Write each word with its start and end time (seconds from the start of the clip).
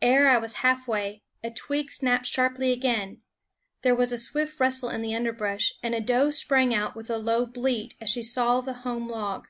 Ere 0.00 0.30
I 0.30 0.38
was 0.38 0.54
halfway, 0.64 1.22
a 1.44 1.50
twig 1.50 1.90
snapped 1.90 2.24
sharply 2.24 2.72
again; 2.72 3.20
there 3.82 3.94
was 3.94 4.10
a 4.10 4.16
swift 4.16 4.58
rustle 4.58 4.88
in 4.88 5.02
the 5.02 5.14
underbrush, 5.14 5.74
and 5.82 5.94
a 5.94 6.00
doe 6.00 6.30
sprang 6.30 6.74
out, 6.74 6.96
with 6.96 7.10
a 7.10 7.18
low 7.18 7.44
bleat 7.44 7.92
as 8.00 8.08
she 8.08 8.22
saw 8.22 8.62
the 8.62 8.72
home 8.72 9.06
log. 9.06 9.48